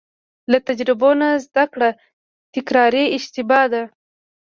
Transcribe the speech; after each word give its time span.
له 0.51 0.57
تجربو 0.67 1.09
نه 1.21 1.29
زده 1.45 1.65
کړه 1.73 1.89
تکراري 2.53 3.05
اشتباه 3.17 3.65
ده. 3.73 3.83